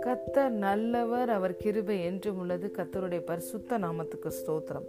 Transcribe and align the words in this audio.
கத்தர் 0.00 0.48
நல்லவர் 0.48 1.30
அவர் 1.30 1.56
கிருபை 1.56 2.04
என்றும் 2.04 2.38
உள்ளது. 2.38 2.70
கத்தருடைய 2.76 3.20
பரிசுத்த 3.24 3.78
நாமத்துக்கு 3.78 4.30
ஸ்தோத்திரம். 4.30 4.86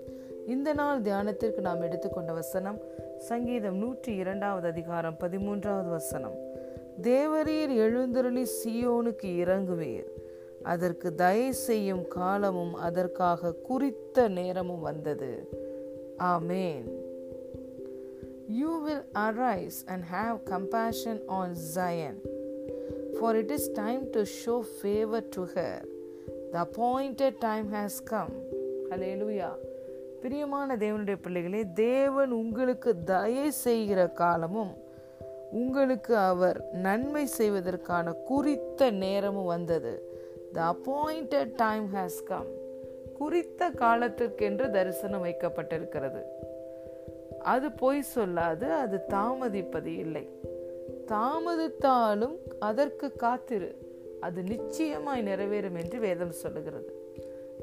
இந்த 0.47 0.74
நாள் 0.74 1.02
தியானத்திற்கு 1.02 1.60
நாம் 1.60 1.82
எடுத்துக்கொண்ட 1.82 2.34
வசனம் 2.34 2.79
சங்கீதம் 3.18 3.78
நூற்றி 3.78 4.16
இரண்டாவது 4.16 4.68
அதிகாரம் 4.68 5.18
பதிமூன்றாவது 5.20 5.89
வசனம். 5.89 6.38
தேவரீர் 7.02 7.76
எழுந்தருளி 7.76 8.44
சியோனுக்கு 8.44 9.26
இறங்குவீர். 9.26 10.08
அதற்கு 10.64 11.16
தயை 11.16 11.52
செய்யும் 11.52 12.08
காலமும் 12.08 12.74
அதற்காக 12.74 13.54
குறித்த 13.54 14.28
நேரமும் 14.28 14.82
வந்தது. 14.82 15.50
ஆமேன். 16.18 17.01
You 18.49 18.80
will 18.80 19.03
arise 19.16 19.85
and 19.88 20.03
have 20.05 20.45
compassion 20.45 21.21
on 21.30 21.55
Zion, 21.55 22.18
for 23.20 23.36
it 23.36 23.52
is 23.52 23.70
time 23.70 24.12
to 24.13 24.26
show 24.26 24.62
favor 24.63 25.22
to 25.22 25.45
her. 25.45 25.82
The 26.52 26.62
appointed 26.62 27.41
time 27.41 27.72
has 27.72 27.99
come. 28.02 28.34
Hallelujah. 28.91 29.54
பிரியமான 30.22 30.76
தேவனுடைய 30.76 31.18
பிள்ளைகளே 31.22 31.62
தேவன் 31.76 32.32
உங்களுக்கு 32.32 32.91
தயை 33.04 33.52
செய்கிற 33.52 34.08
காலமும் 34.08 34.73
உங்களுக்கு 35.52 36.13
அவர் 36.18 36.60
நன்மை 36.82 37.23
செய்வதற்கான 37.38 38.13
குறித்த 38.27 38.91
நேரமும் 39.05 39.46
வந்தது 39.46 39.94
the 40.54 40.68
appointed 40.73 41.55
time 41.55 41.88
has 41.96 42.21
come 42.23 42.52
குறித்த 43.18 43.70
காலத்திற்கென்று 43.70 44.68
தரிசனம் 44.70 45.26
வைக்கப்பட்டிருக்கிறது 45.26 46.21
அது 47.44 47.72
பொய் 47.72 48.04
சொல்லாது 48.16 48.63
அது 48.63 49.02
தாமதிப்பது 49.09 49.86
இல்லை. 49.86 50.30
தாமதித்தாலும் 51.08 52.36
அதற்கு 52.59 53.16
காத்திரு. 53.16 53.76
அது 54.20 54.43
நிச்சயமாய் 54.43 55.24
நிறைவேறும் 55.24 55.77
என்று 55.77 55.99
வேதம் 55.99 56.32
சொல்லுகிறது. 56.32 57.16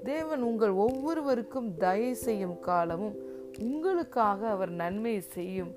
தேவன் 0.05 0.42
உங்கள் 0.42 0.70
ஒவ்வொருவருக்கும் 0.70 1.77
தயை 1.77 2.14
செய்யும் 2.14 2.61
காலமும் 2.61 3.16
உங்களுக்காக 3.61 4.47
அவர் 4.47 4.70
நன்மை 4.70 5.20
செய்யும் 5.20 5.75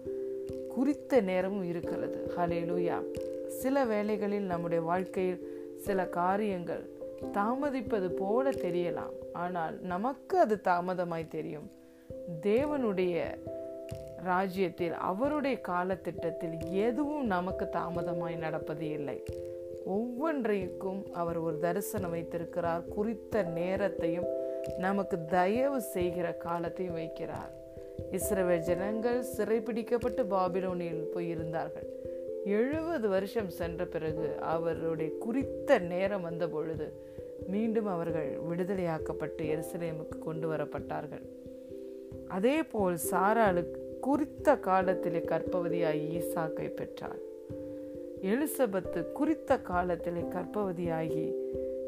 குறித்த 0.70 1.22
நேரமும் 1.22 1.64
இருக்கிறது. 1.64 2.32
ஹலே 2.38 2.66
லூயா 2.66 3.04
சில 3.48 3.86
வேளைகளில் 3.86 4.44
நம்முடைய 4.44 4.84
வாழ்க்கையில் 4.84 5.60
சில 5.78 6.06
காரியங்கள் 6.06 6.90
தாமதிப்பது 7.34 8.10
போல 8.10 8.50
தெரியலாம். 8.50 9.14
ஆனால் 9.34 9.82
நமக்கு 9.82 10.40
அது 10.40 10.62
தாமதமாய் 10.64 11.28
தெரியும். 11.28 11.72
தேவனுடைய 12.42 13.24
ராஜ்யத்தில் 14.24 14.94
அவருடைய 14.94 15.62
காலத்திட்டத்தில் 15.62 16.58
எதுவும் 16.72 17.26
நமக்கு 17.26 17.68
தாமதமாய் 17.72 18.38
நடப்பது 18.38 18.90
இல்லை. 18.90 19.24
ஒவ்வொன்றைக்கும் 19.86 21.02
அவர் 21.12 21.38
ஒரு 21.38 21.58
தரிசனம் 21.60 22.10
வைத்திருக்கிறார். 22.10 22.84
குறித்த 22.84 23.44
நேரத்தையும் 23.44 24.30
நமக்கு 24.78 25.26
தயவு 25.26 25.82
செய்கிற 25.82 26.34
காலத்தையும் 26.34 26.96
வைக்கிறார். 26.96 27.52
இஸ்ரவேல் 28.12 28.66
ஜனங்கள் 28.70 29.26
சிறைபிடிக்கப்பட்டு 29.38 30.24
பாபிலோனியில் 30.30 31.12
போய் 31.14 31.30
இருந்தார்கள் 31.30 31.90
எழுபது 32.46 33.10
வருஷம் 33.10 33.50
சென்ற 33.50 33.86
பிறகு 33.86 34.38
அவருடைய 34.40 35.12
குறித்த 35.20 35.80
நேரம் 35.80 36.22
வந்த 36.22 36.48
பொழுது 36.48 36.88
மீண்டும் 37.48 37.86
அவர்கள் 37.86 38.40
விடுதலையாக்கப்பட்டு 38.50 39.42
எருசலேமுக்கு 39.42 40.20
கொண்டு 40.20 40.52
வரப்பட்டார்கள். 40.52 41.26
அதே 42.28 42.64
போல் 42.64 42.98
சாராளுக்கு 43.12 43.81
குறித்த 44.02 44.58
காலத்திலே 44.58 45.20
கற்பவதியாய் 45.20 46.02
ஈசாக்கை 46.18 46.68
பெற்றார். 46.70 47.22
எலிசபெத்து 48.22 49.12
குறித்த 49.12 49.58
காலத்திலே 49.62 50.22
கற்பவதியாகி 50.22 51.26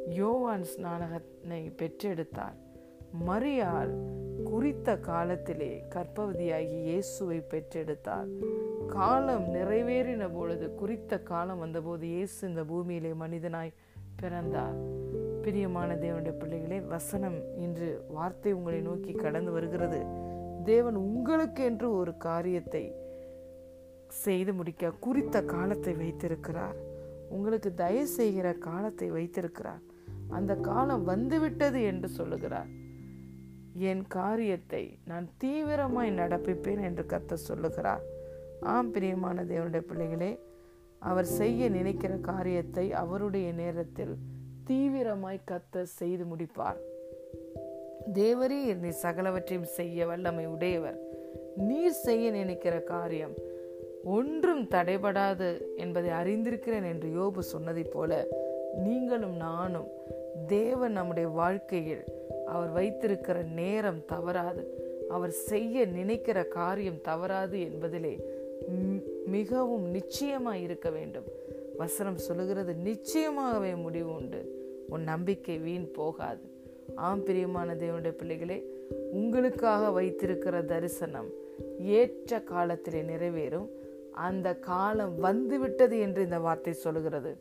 யோவான் 0.09 0.65
ஸ்நானகனை 0.71 1.61
பெற்றெடுத்தார். 1.81 2.57
மரியாள் 3.27 3.93
குறித்த 4.43 4.97
காலத்திலே 4.97 5.71
கற்பவதியாகி 5.95 6.77
இயேசுவை 6.89 7.39
பெற்றெடுத்தார். 7.51 8.29
காலம் 8.87 9.45
நிறைவேறின 9.53 10.33
பொழுது 10.33 10.75
குறித்த 10.75 11.19
காலம் 11.31 11.59
வந்தபோது 11.59 12.05
இயேசு 12.07 12.47
இந்த 12.47 12.63
பூமியிலே 12.63 13.13
மனிதனாய் 13.23 13.73
பிறந்தார். 14.21 14.77
பிரியமான 15.41 15.95
தேவனுடைய 15.95 16.35
பிள்ளைகளே 16.39 16.79
வசனம் 16.81 17.39
இன்று 17.57 18.05
வார்த்தை 18.09 18.51
உங்களை 18.53 18.79
நோக்கி 18.79 19.11
கடந்து 19.11 19.51
வருகிறது. 19.51 20.01
தேவன் 20.63 20.95
உங்களுக்கு 20.95 21.63
என்று 21.63 21.87
ஒரு 21.95 22.17
காரியத்தை 22.17 22.83
செய்து 24.23 24.53
முடிக்க 24.53 24.91
குறித்த 25.05 25.41
காலத்தை 25.43 25.93
வைத்திருக்கிறார். 25.93 26.77
உங்களுக்கு 27.29 27.73
தயவு 27.73 28.07
செய்கிற 28.07 28.53
காலத்தை 28.53 29.11
வைத்திருக்கிறார். 29.11 29.81
அந்த 30.29 30.55
காலம் 30.55 31.03
வந்துவிட்டது 31.03 31.81
என்று 31.81 32.09
சொல்லுகிறார். 32.09 32.69
என் 33.89 34.03
காரியத்தை 34.07 34.83
நான் 35.05 35.27
தீவிரமாய் 35.43 36.11
நடப்பிப்பேன் 36.11 36.81
என்று 36.81 37.05
கத்த 37.05 37.33
சொல்லுகிறார். 37.33 38.03
ஆம் 38.61 38.91
பிரியமான 38.91 39.43
தேவனுடைய 39.43 39.83
பிள்ளைகளே 39.89 40.31
அவர் 40.99 41.25
செய்ய 41.39 41.69
நினைக்கிற 41.69 42.13
காரியத்தை 42.17 42.91
அவருடைய 42.91 43.51
நேரத்தில் 43.51 44.13
தீவிரமாய் 44.67 45.47
கத்த 45.51 45.81
செய்து 45.99 46.25
முடிப்பார். 46.25 46.79
தேவரே 48.13 48.77
நீ 48.79 48.89
சகலவற்றையும் 49.01 49.69
செய்ய 49.77 50.05
வல்லமை 50.05 50.45
உடையவர். 50.45 50.99
நீர் 51.55 51.91
செய்ய 51.91 52.31
நினைக்கிற 52.31 52.79
காரியம் 52.79 53.33
ஒன்றும் 54.03 54.63
தடைபடாது 54.63 55.61
என்பதை 55.77 56.09
அறிந்திருக்கிறேன் 56.09 56.87
என்று 56.87 57.09
யோபு 57.09 57.39
சொன்னதைப் 57.55 57.91
போல 57.91 58.27
நீங்களும் 58.77 59.35
நானும் 59.35 59.87
தேவன் 60.47 60.91
நம்முடைய 60.91 61.29
வாழ்க்கையில் 61.29 62.03
அவர் 62.45 62.69
வைத்திருக்கிற 62.69 63.41
நேரம் 63.41 64.05
தவறாது 64.05 64.91
அவர் 65.09 65.29
செய்ய 65.29 65.85
நினைக்கிற 65.85 66.43
காரியம் 66.43 67.01
தவறாது 67.01 67.57
என்பதிலே 67.57 68.19
மிகவும் 69.25 69.89
நிச்சயமாக 69.89 70.57
இருக்க 70.57 70.89
வேண்டும். 70.89 71.25
வசனம் 71.77 72.17
சொல்லுகிறது 72.17 72.75
நிச்சயமாகவே 72.83 73.75
முடிவு 73.75 74.13
உண்டு. 74.13 74.41
உன் 74.89 75.03
நம்பிக்கை 75.03 75.57
வீண் 75.57 75.91
போகாது. 75.91 76.41
ஆம் 76.95 77.23
பிரியமான 77.23 77.73
தேவனுடைய 77.73 78.11
பிள்ளைகளே 78.11 78.65
உங்களுக்காக 79.11 79.91
வைத்திருக்கிற 79.91 80.61
தரிசனம் 80.61 81.29
ஏற்ற 81.79 82.39
காலத்திலே 82.41 83.01
நிறைவேறும். 83.01 83.67
அந்த 84.11 84.55
காலம் 84.55 85.19
வந்துவிட்டது 85.19 85.99
என்று 85.99 86.23
இந்த 86.23 86.39
வார்த்தை 86.39 86.73
சொல்லுகிறது. 86.73 87.37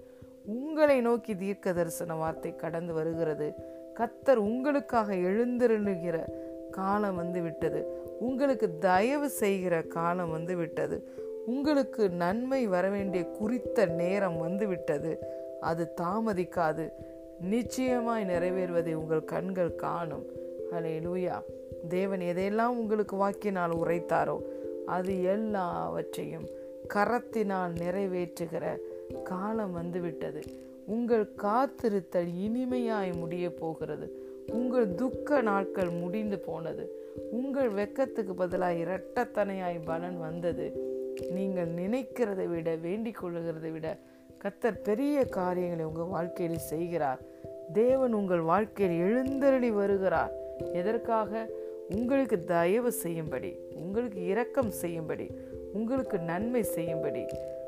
உங்களை 0.46 1.00
நோக்கி 1.00 1.36
தீர்க்க 1.36 1.72
தரிசன 1.72 2.14
வார்த்தை 2.14 2.56
கடந்து 2.56 2.92
வருகிறது. 2.92 3.52
கத்தர் 3.94 4.34
உங்களுக்காக 4.34 5.14
எழுந்திருணுகிற 5.14 6.24
காலம் 6.70 7.16
வந்து 7.16 7.42
விட்டது 7.42 8.10
உங்களுக்கு 8.19 8.78
தயவு 8.78 9.28
செய்கிற 9.28 9.82
காலம் 9.82 10.30
வந்து 10.30 10.56
விட்டது 10.56 11.08
உங்களுக்கு 11.46 12.10
நன்மை 12.10 12.66
வர 12.66 12.88
வேண்டிய 12.88 13.24
குறித்த 13.24 13.86
நேரம் 13.86 14.38
வந்து 14.38 14.66
விட்டது 14.66 15.19
அது 15.60 15.94
தாமதிக்காது. 16.00 16.92
நிச்சயமாய் 17.42 18.25
நிறைவேறுவதை 18.25 18.94
உங்கள் 18.94 19.25
கண்கள் 19.25 19.75
காணும். 19.75 20.26
அலே 20.72 20.98
லூயா 20.98 21.41
தேவன் 21.88 22.20
எதையெல்லாம் 22.20 22.66
உங்களுக்கு 22.66 23.16
வாக்கினால் 23.16 23.70
உரைத்தாரோ 23.70 24.41
அது 24.86 25.22
எல்லாவற்றையும் 25.22 26.47
கரத்தினால் 26.94 27.75
நிறைவேற்றுகிற 27.75 28.76
காலம் 29.22 29.72
வந்துவிட்டது. 29.72 30.41
உங்கள் 30.86 31.31
காத்திருத்தல் 31.42 32.28
இனிமையாய் 32.47 33.19
முடிய 33.19 33.54
போகிறது. 33.54 34.25
உங்கள் 34.52 34.94
துக்க 34.94 35.41
நாட்கள் 35.41 35.91
முடிந்து 35.91 36.38
போனது. 36.38 37.14
உங்கள் 37.31 37.70
வெக்கத்துக்கு 37.72 38.32
பதிலாக 38.32 38.72
இரட்டத்தனையாய் 38.72 39.81
பலன் 39.84 40.19
வந்தது. 40.20 40.91
நீங்கள் 41.31 41.69
நினைக்கிறதை 41.69 42.47
விட 42.47 42.76
வேண்டிக் 42.76 43.25
கொள்ளுகிறதை 43.25 43.70
விட 43.70 43.99
கத்தர் 44.43 44.79
பெரிய 44.83 45.25
காரியங்களை 45.25 45.85
உங்கள் 45.85 46.05
வாழ்க்கையில் 46.05 46.62
செய்கிறார். 46.71 47.21
தேவன் 47.73 48.12
உங்கள் 48.12 48.41
வாழ்க்கையில் 48.41 48.97
எழுந்தருளி 48.99 49.71
வருகிறார். 49.71 50.33
எதற்காக? 50.73 51.50
உங்களுக்கு 51.94 52.44
தயவு 52.44 52.93
செய்யும்படி 52.93 53.50
உங்களுக்கு 53.75 54.25
இரக்கம் 54.25 54.71
செய்யும்படி 54.71 55.27
உங்களுக்கு 55.73 56.19
நன்மை 56.19 56.62
செய்யும்படி. 56.62 57.23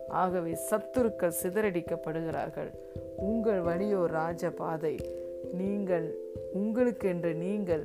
ஆகவே 0.08 0.58
சத்துருக்கள் 0.70 1.38
சிதறடிக்கப்படுகிறார்கள். 1.42 2.70
உங்கள் 3.16 3.60
வழியோ 3.60 4.04
ராஜ 4.04 4.50
பாதை. 4.50 4.96
நீங்கள் 5.52 6.18
உங்களுக்கென்று 6.54 7.34
நீங்கள் 7.34 7.84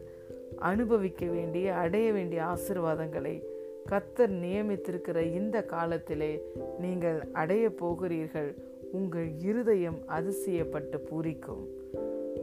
அனுபவிக்க 0.60 1.26
வேண்டிய 1.26 1.76
அடைய 1.76 2.12
வேண்டிய 2.12 2.42
ஆசிர்வாதங்களை 2.44 3.36
கத்தர் 3.90 4.34
நியமித்திருக்கிற 4.44 5.20
இந்த 5.34 5.64
காலத்திலே 5.64 6.34
நீங்கள் 6.80 7.20
அடைய 7.34 7.70
போகிறீர்கள். 7.70 8.52
உங்கள் 8.92 9.32
இருதயம் 9.38 9.98
அதிசயப்பட்டு 10.08 10.98
பூரிக்கும். 10.98 11.68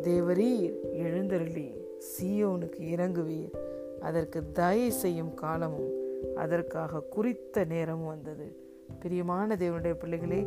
தேவரீர் 0.02 0.74
எழுந்தருளி 0.92 1.70
சியோனுக்கு 1.98 2.80
இறங்குவீர். 2.80 3.52
அதற்கு 4.00 4.52
தயை 4.52 4.90
செய்யும் 4.90 5.34
காலமும் 5.34 5.90
அதற்காக 6.34 7.00
குறித்த 7.00 7.64
நேரமும் 7.64 8.06
வந்தது. 8.06 8.56
பிரியமான 9.00 9.54
தேவனுடைய 9.54 9.94
பிள்ளைகளே 9.94 10.46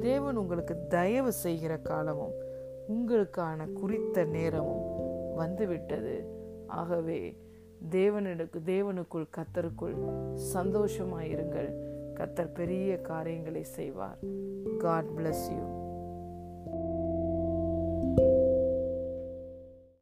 தேவன் 0.00 0.36
உங்களுக்கு 0.36 0.86
தயவு 0.88 1.32
செய்கிற 1.32 1.76
காலமும் 1.76 2.32
உங்களுக்கான 2.88 3.72
குறித்த 3.72 4.24
நேரமும் 4.24 5.34
வந்துவிட்டது. 5.34 6.24
ஆகவே 6.66 7.36
தேவனுக்கு 7.90 8.58
தேவனுக்குள் 8.66 9.28
கத்தருக்குள் 9.36 9.94
சந்தோஷமாயிருங்கள். 10.54 11.98
கத்தர் 12.20 12.54
பெரிய 12.54 12.96
காரியங்களை 12.96 13.64
செய்வார். 13.64 14.18
God 14.78 15.10
bless 15.16 15.44
you 15.50 15.79